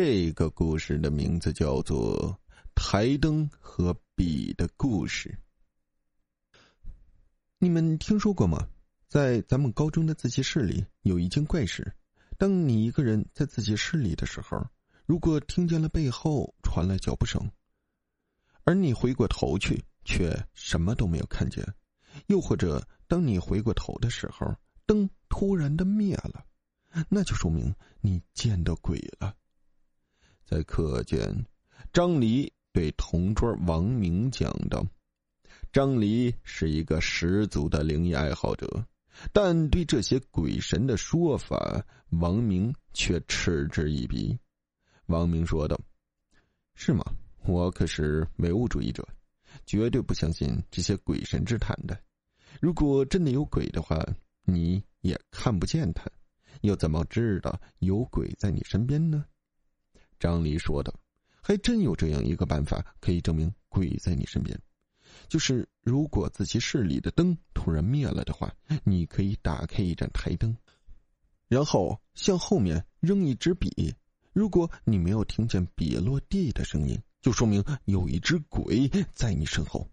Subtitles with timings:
[0.00, 2.38] 这个故事的名字叫做
[2.72, 5.36] 《台灯和笔的故事》。
[7.58, 8.68] 你们听说过吗？
[9.08, 11.92] 在咱们高中的自习室里有一件怪事：
[12.38, 14.64] 当你一个人在自习室里的时候，
[15.04, 17.50] 如果听见了背后传来脚步声，
[18.62, 21.66] 而你回过头去却什么都没有看见，
[22.28, 24.54] 又或者当你回过头的时候，
[24.86, 26.46] 灯突然的灭了，
[27.08, 29.34] 那就说明你见到鬼了。
[30.48, 31.44] 在课间，
[31.92, 34.82] 张黎对同桌王明讲道
[35.70, 38.86] ：“张黎是一个十足的灵异爱好者，
[39.30, 44.38] 但对这些鬼神的说法，王明却嗤之以鼻。”
[45.04, 45.78] 王明说道
[46.74, 47.04] ：“是吗？
[47.44, 49.06] 我可是唯物主义者，
[49.66, 52.00] 绝对不相信这些鬼神之谈的。
[52.58, 54.02] 如果真的有鬼的话，
[54.46, 56.10] 你也看不见他，
[56.62, 59.26] 又怎么知道有鬼在你身边呢？”
[60.18, 60.92] 张黎说道
[61.40, 64.58] ：“还真有这样一个办法可以证明鬼在你身边，
[65.28, 70.56] 就是如果自习室里的灯突然灭了的话，你可以打开一盏台灯，
[71.48, 73.94] 然后向后面扔一支笔。
[74.32, 79.88] 如果你没有听见笔落地的声音，就说明有一只鬼在你身后。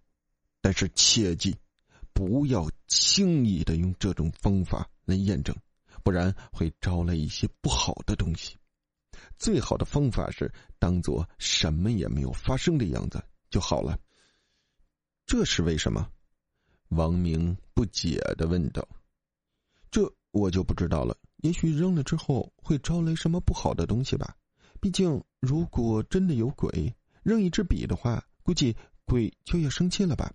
[0.61, 1.55] 但是切记，
[2.13, 5.55] 不要轻易的用这种方法来验证，
[6.03, 8.57] 不然会招来一些不好的东西。”
[9.38, 13.97] 最好的方法是当做什么也没有发生的样子就好了。
[15.25, 16.08] 这是为什么？
[16.89, 18.88] 王明不解的问道。
[19.89, 21.17] 这我就不知道了。
[21.38, 24.36] 也许扔了之后会招来什么不好的东西吧。
[24.80, 30.31] 毕竟，如果真的有鬼，扔一支笔的话，估计鬼就要生气了吧。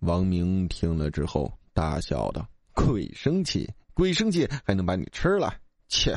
[0.00, 3.68] 王明听了之后大笑道：“鬼生气？
[3.94, 5.54] 鬼生气还能把你吃了？
[5.88, 6.16] 切！”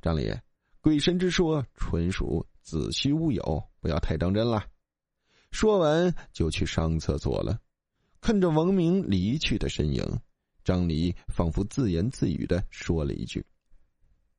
[0.00, 0.36] 张磊。
[0.82, 4.66] 鬼神之说纯属子虚乌有，不要太当真了。
[5.52, 7.60] 说完就去上厕所了。
[8.20, 10.04] 看着王明离去的身影，
[10.64, 13.46] 张黎仿佛自言自语的说了一句：“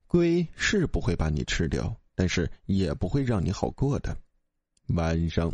[0.05, 4.17] 鬼是不会把你吃掉，但是也不会让你好过的。”
[4.93, 5.49] 晚上，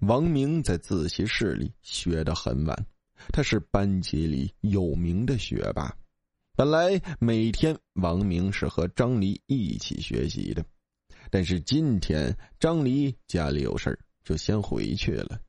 [0.00, 2.86] 王明在自习室里学得很晚，
[3.30, 5.94] 他是班级里有名的学霸。
[6.60, 10.62] 本来每天王明是和张黎一起学习的，
[11.30, 15.40] 但是今天张黎家里有事就先回去了。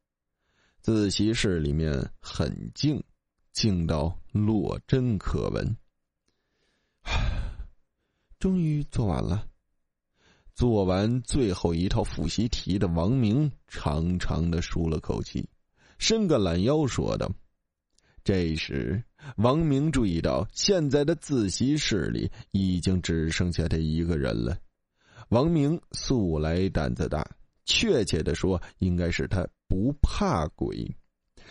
[0.80, 3.04] 自习室里面很静，
[3.52, 5.76] 静到落针可闻。
[8.40, 9.46] 终于做完了，
[10.56, 15.46] 做完最后一套复习题的王明长长的舒了口气，
[15.98, 17.30] 伸个懒腰说道。
[18.24, 19.04] 这时，
[19.38, 24.58] 王明注意到现在的自习室里已经只剩下他一个人了。
[25.30, 27.26] 王明素来胆子大，
[27.66, 30.96] 确切的说，应该是他不怕鬼，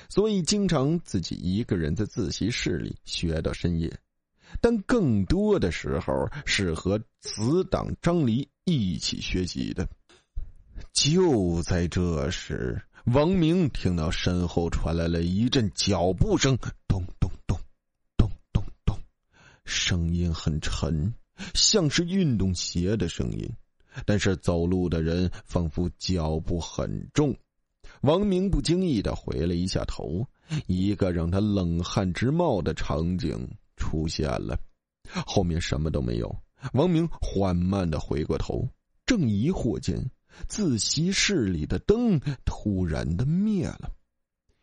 [0.09, 3.92] 所以经常自己一个人在自习室里学到深夜。
[4.60, 9.88] 但更多的时候是和死党张黎一起学习的。
[10.92, 12.80] 就在这时。
[13.06, 16.56] 王明听到身后传来了一阵脚步声，
[16.87, 17.59] 咚咚咚，
[18.19, 18.97] 咚咚咚，
[19.65, 21.15] 声音很沉，
[21.55, 23.50] 像是运动鞋的声音，
[24.05, 27.34] 但是走路的人仿佛脚步很重。
[28.03, 30.27] 王明不经意的回了一下头，
[30.66, 34.59] 一个让他冷汗直冒的场景出现了，
[35.27, 36.34] 后面什么都没有。
[36.75, 38.69] 王明缓慢的回过头，
[39.06, 40.10] 正疑惑间。
[40.48, 43.91] 自习室里的灯突然的灭了，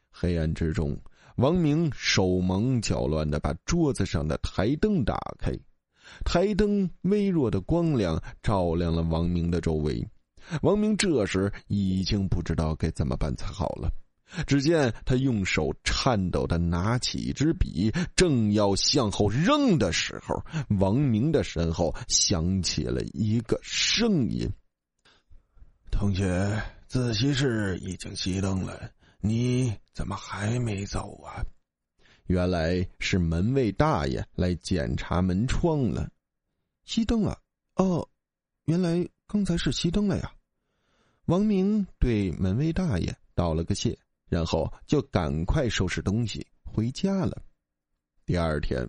[0.10, 1.00] 黑暗之中，
[1.36, 5.52] 王明手忙脚乱的把桌子上的台灯打开，
[6.26, 10.08] 台灯微弱的光亮照亮了王明的周围。
[10.62, 13.92] 王明这时已经不知道该怎么办才好了。
[14.46, 20.44] 只见他用手颤抖的拿起一支笔，正要向后扔的时候，
[20.80, 24.50] 王明的身后响起了一个声音。
[26.00, 31.44] 同学，自习室已经熄灯了，你怎么还没走啊？
[32.28, 36.08] 原来是门卫大爷来检查门窗了。
[36.86, 37.40] 熄灯了？
[37.78, 38.08] 哦，
[38.66, 40.32] 原来刚才是熄灯了呀。
[41.26, 43.98] 王明对门卫大爷道了个谢，
[44.30, 47.42] 然后就赶快收拾东西回家了。
[48.24, 48.88] 第二天，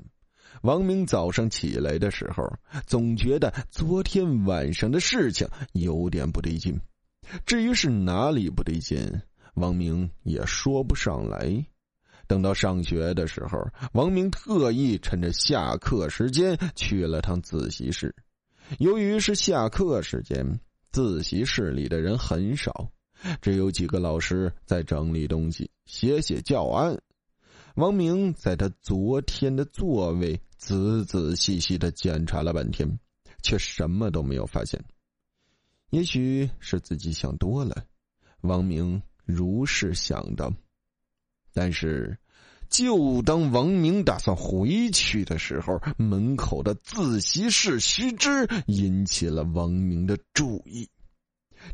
[0.61, 2.47] 王明早上起来的时候，
[2.87, 6.79] 总觉得昨天晚上的事情有点不对劲。
[7.45, 9.23] 至于是哪里不对劲，
[9.55, 11.67] 王明也说不上来。
[12.27, 13.59] 等到上学的时候，
[13.93, 18.15] 王明特意趁着下课时间去了趟自习室，
[18.79, 20.61] 由于是下课时间，
[20.93, 22.91] 自习室里的人很少，
[23.41, 27.01] 只有几个老师在整理东西、写写教案。
[27.77, 32.99] 王明在他昨天的座位仔仔细细的检查了半天，
[33.43, 34.85] 却什么都没有发现。
[35.91, 37.85] 也许是自己想多了，
[38.43, 40.53] 王明如是想的。
[41.55, 42.19] 但是，
[42.69, 50.89] 就当王明打算回去的时候，门口的自习室须知引起了王明的注意。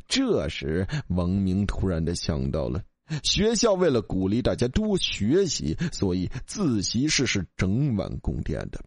[0.08, 2.82] 这时，王明突然的想到了。
[3.22, 8.82] 学校为了鼓励大家多学习，所以自习室是整晚供电的，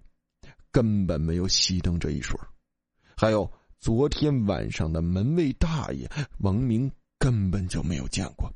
[0.71, 2.39] 根本没有熄灯这一说。
[3.15, 6.09] 还有昨天晚上的门卫大爷
[6.39, 8.51] 王明根本就没有见过。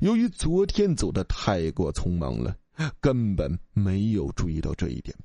[0.00, 2.56] 由于昨天走的太过匆忙了，
[3.00, 5.16] 根本没有注意到这一点。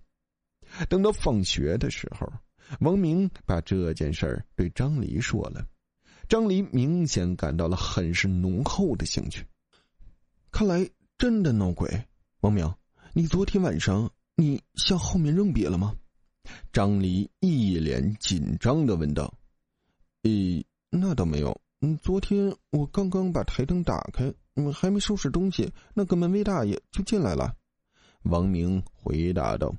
[0.90, 2.32] 等到放学的时候，
[2.80, 5.66] 王明把这件事儿对张黎说了，
[6.28, 9.46] 张黎明显感到了很是浓厚的兴趣。
[10.52, 12.06] 看来真的闹鬼，
[12.42, 12.74] 王明，
[13.14, 15.96] 你昨天晚上你向后面扔笔了吗？
[16.72, 19.34] 张黎一脸紧张的问道。
[20.24, 21.60] 咦，那倒没有。
[21.82, 27.56] 嗯，昨天我刚刚把台灯打开，嗯，还没收拾东西，那个门卫大爷就进来了。
[28.24, 29.76] 王明回答道。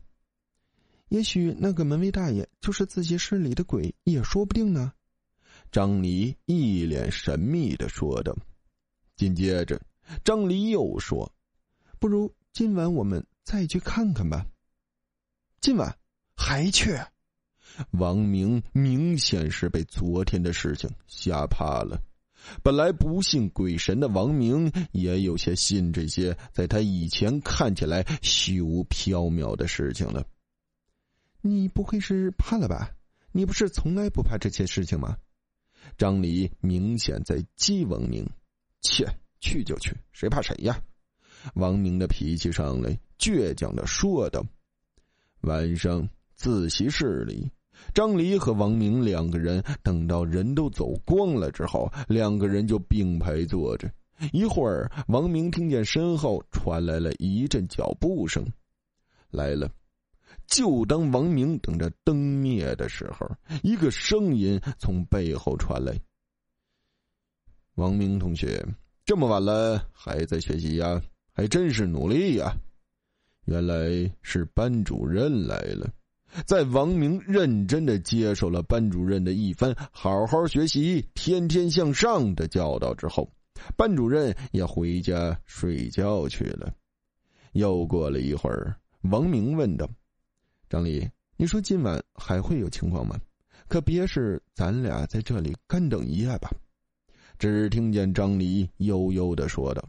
[1.08, 4.92] 也许那个门卫大爷就是自习室里的鬼，也说不定呢。
[5.70, 8.36] 张黎一脸神秘的说道。
[9.16, 9.80] 紧接着。
[10.24, 11.32] 张黎又说
[12.00, 14.44] ：“不如今晚我们再去看看吧。”
[15.60, 15.96] 今晚
[16.42, 16.98] 还去？
[17.92, 22.02] 王明明显是被昨天的事情吓怕了。
[22.64, 30.26] 本来不信鬼神的王明，也有些信这些在他以前看起来虚无缥缈的事情了。
[31.40, 32.90] 你不会是怕了吧？
[33.30, 35.16] 你不是从来不怕这些事情吗？
[35.96, 38.28] 张离明显在激王明，
[38.80, 39.06] 切。
[39.40, 40.80] 去就去，谁怕谁呀？
[41.54, 44.44] 王明的脾气上来，倔强的说道。
[45.40, 46.08] 晚上
[46.42, 47.48] 自习室里，
[47.94, 53.88] 张黎和王明两个人等到人都走光了之后，两个人就并排坐着。
[54.32, 58.44] 一会儿，王明听见身后传来了一阵脚步声，
[59.30, 59.70] 来了。
[60.48, 63.30] 就当王明等着灯灭的时候，
[63.62, 65.96] 一个声音从背后传来
[67.78, 68.66] ：“王明同学。”
[69.06, 71.00] 这么晚了还在学习呀？
[71.32, 72.52] 还真是努力呀！
[73.44, 75.88] 原来是班主任来了。
[76.46, 83.30] 在王明认真的接受了班主任的一番“好好学习，天天向上”的教导之后，
[83.76, 86.72] 班主任也回家睡觉去了。
[87.52, 89.88] 又过了一会儿，王明问道
[90.70, 91.06] ：“张丽，
[91.36, 93.20] 你说今晚还会有情况吗？
[93.68, 96.50] 可别是咱俩在这里干等一夜吧？”
[97.38, 99.86] 只听见张黎悠悠的说道：“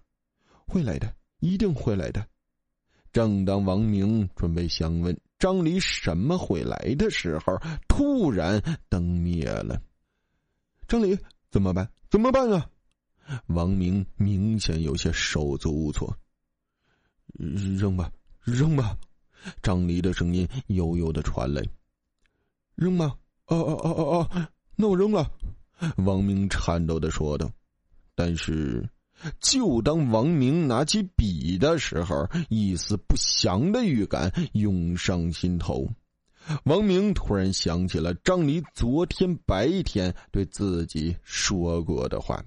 [0.67, 2.25] 会来的，一定会来的。”
[3.13, 7.59] 正当王明准备想问张离什么会来的时候，
[7.89, 9.81] 突然灯灭了。
[10.87, 11.19] 张离
[11.51, 11.91] 怎么办？
[12.09, 12.65] 怎么办啊？
[13.47, 16.17] 王明明显有些手足无措。
[17.33, 18.09] 扔吧，
[18.45, 18.97] 扔吧！
[19.61, 21.61] 张离的声音悠悠的传来。
[22.75, 23.13] 扔吗？
[23.47, 24.47] 哦哦哦哦哦，
[24.77, 25.29] 那我扔了。
[25.97, 27.51] 王明颤抖的说道
[28.15, 28.87] ：“但是，
[29.39, 35.87] 就当王明拿起笔的时候，一丝不祥的预感涌上心头。
[36.65, 42.43] 王明突然想起了张黎昨天白天对自己说过的话。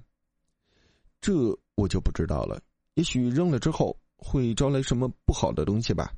[1.19, 1.33] 这
[1.75, 2.61] 我就不知道了。
[2.93, 6.13] 也许扔了之后会招来什么不好的东西吧。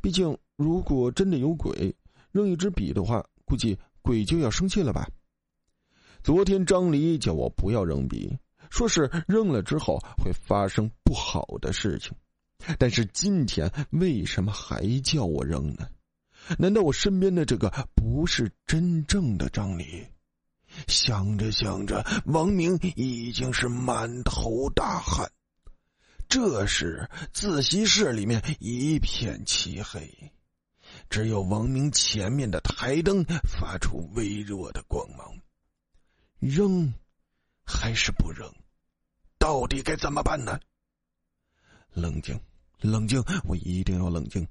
[0.00, 1.94] 毕竟，如果真的有鬼，
[2.32, 5.08] 扔一支笔的话，估计鬼就要生气了吧。”
[6.24, 8.36] 昨天张黎叫我不要扔笔，
[8.70, 12.12] 说是扔了之后会发生不好的事情。
[12.78, 15.88] 但是今天为什么还叫我扔呢？
[16.58, 20.06] 难道我身边的这个不是真正的张黎？
[20.86, 25.30] 想着想着，王明已经是满头大汗。
[26.28, 30.12] 这时，自习室里面一片漆黑，
[31.08, 35.26] 只有王明前面的台灯发出微弱的光芒。
[36.38, 36.92] 扔，
[37.68, 38.50] 还是不扔？
[39.38, 40.58] 到底该怎么办呢？
[41.92, 42.40] 冷静，
[42.80, 44.48] 冷静，我一定要冷静。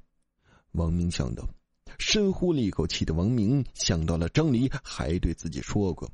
[0.71, 1.49] 王明想到，
[1.97, 6.11] 深呼了一口气的王明想到了张黎还对自己说过，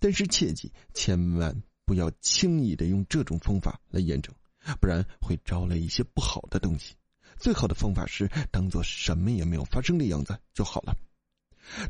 [0.00, 4.34] 但是切记，千万不要轻易的用这种方法来验证，
[4.80, 6.96] 不然会招来一些不好的东西。
[7.38, 10.96] 最好的方法是当做什么也没有发生的样子就好了。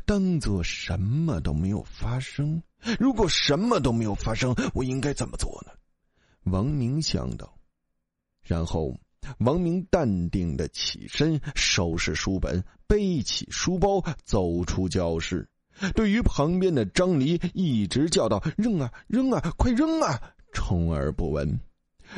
[0.05, 2.61] 当做什么都没有发生。
[2.99, 5.71] 如果什么都没有发生，我应该怎么做呢？
[6.43, 7.57] 王明想到，
[8.41, 8.99] 然后
[9.39, 15.47] 王明淡定的起身，收拾书本，背起书包，走出教室。
[15.95, 20.21] 对于旁边的张离，一直叫道：“扔啊，扔啊，快扔啊！”
[20.53, 21.59] 充耳不闻。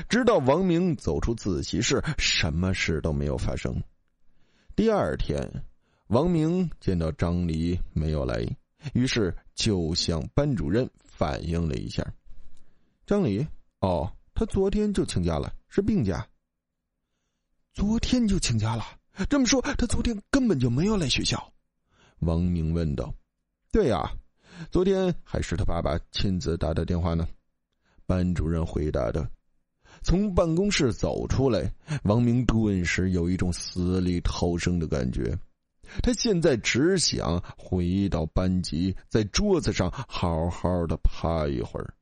[0.10, 3.82] 直到王明走出自习室，什么事都没有发生。
[4.76, 5.64] 第二天，
[6.08, 8.46] 王明见到张离没有来，
[8.94, 12.06] 于是就向班主任反映了一下。
[13.08, 13.46] 张离，
[13.80, 16.28] 哦，他昨天就请假了，是病假。
[17.74, 18.86] 昨天就请假了，
[19.28, 21.52] 这么说，他昨天根本就没有来学校。
[22.20, 23.12] 王明问道
[23.72, 24.08] ：“对呀，
[24.70, 27.28] 昨天还是他爸爸亲自打的电话呢。”
[28.06, 29.28] 班主任回答的。
[30.04, 35.36] 从办公室走出来，王明顿时有一种死里逃生的感觉。
[36.02, 41.94] 他现在只想回到班级，在桌子上好好的趴一会儿。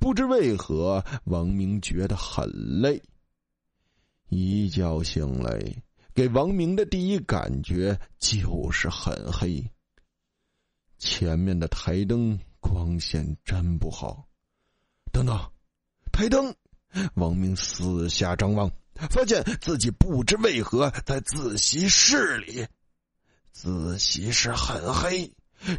[0.00, 2.46] 不知为何，王明觉得很
[2.80, 3.02] 累。
[4.28, 5.58] 一觉醒来，
[6.14, 9.64] 给王明的第一感觉就是很黑。
[10.98, 14.28] 前面的台灯光线真不好。
[15.10, 15.50] 等等，
[16.12, 16.54] 台灯。
[17.14, 22.66] 王明四下张望，发现自己不知为何在自习室里。
[23.60, 25.32] 自习室很黑，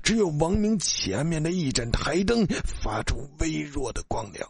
[0.03, 4.49] 只有王明前面的一盏台灯发出微弱的光亮。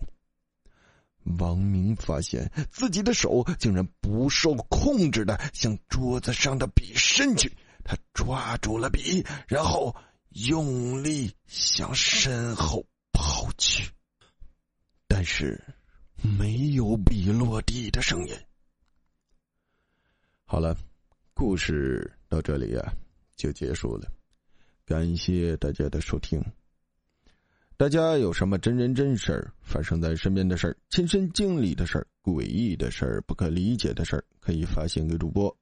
[1.38, 9.95] 王明发现自己的手竟然不受控制的向桌子上的笔伸去，他抓住了笔，然后
[10.29, 13.91] 用力向身后抛去，
[15.07, 15.63] 但是。
[16.21, 18.36] 没有笔落地的声音。
[20.43, 20.75] 好了，
[21.33, 22.91] 故事到这里啊
[23.39, 24.12] 就结束了，
[24.86, 26.43] 感谢大家的收听。
[27.77, 35.58] 大家有什么真人真事儿发生在身边的事儿、亲身经历的事儿、诡异的事儿、不可理解的事儿，可以发信给主播，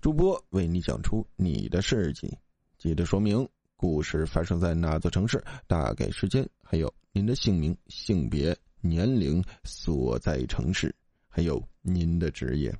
[0.00, 2.36] 主播为你讲出你的事迹。
[2.76, 8.58] 记得说明故事发生在哪座城市、大概时间，还有您的姓名、性别。
[8.82, 10.92] 年龄、所在城市，
[11.28, 12.74] 还有您的职业。